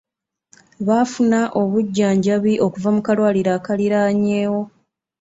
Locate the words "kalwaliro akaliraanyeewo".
3.07-4.61